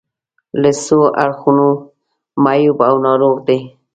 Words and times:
له 0.61 0.71
څو 0.83 0.99
اړخونو 1.23 1.67
معیوب 2.43 2.79
او 2.89 2.95
ناروغ 3.05 3.35
دي. 3.47 3.59